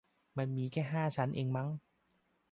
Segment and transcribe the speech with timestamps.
[0.03, 1.69] แต่มันมีแค่ห้าชั้นเองมั้ง